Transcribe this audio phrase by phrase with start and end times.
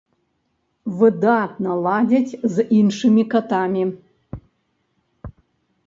[1.01, 3.83] Выдатна ладзяць з іншымі катамі.